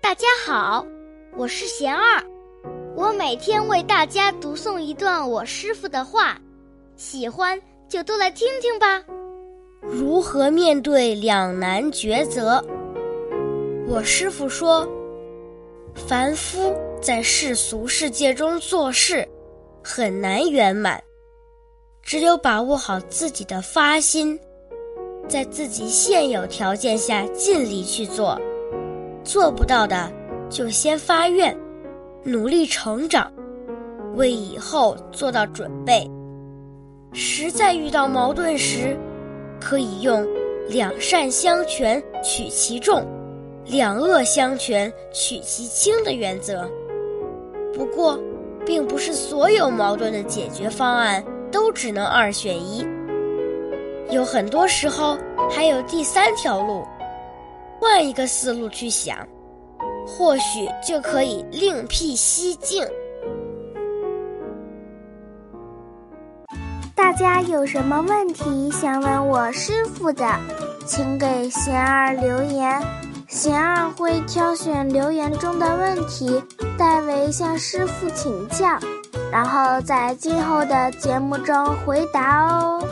[0.00, 0.86] 大家好，
[1.36, 2.22] 我是贤二，
[2.96, 6.38] 我每天为大家读诵一段我师傅的话，
[6.96, 9.04] 喜欢就都来听听吧。
[9.82, 12.64] 如何面对两难抉择？
[13.86, 14.88] 我师傅说，
[15.94, 19.28] 凡夫在世俗世界中做事
[19.82, 21.02] 很难圆满，
[22.02, 24.38] 只有把握好自己的发心，
[25.28, 28.40] 在自己现有条件下尽力去做。
[29.28, 30.10] 做不到的，
[30.48, 31.54] 就先发愿，
[32.22, 33.30] 努力成长，
[34.14, 36.10] 为以后做到准备。
[37.12, 38.96] 实在遇到矛盾时，
[39.60, 40.26] 可以用
[40.70, 43.06] “两善相权取其重，
[43.66, 46.66] 两恶相权取其轻”的原则。
[47.74, 48.18] 不过，
[48.64, 51.22] 并不是所有矛盾的解决方案
[51.52, 52.82] 都只能二选一，
[54.10, 55.18] 有很多时候
[55.50, 56.82] 还有第三条路。
[57.80, 59.16] 换一个思路去想，
[60.06, 62.84] 或许就可以另辟蹊径。
[66.94, 70.26] 大家有什么问题想问我师傅的，
[70.84, 72.82] 请给贤儿留言，
[73.28, 76.42] 贤儿会挑选留言中的问题，
[76.76, 78.66] 代为向师傅请教，
[79.32, 82.82] 然后在今后的节目中回答哦。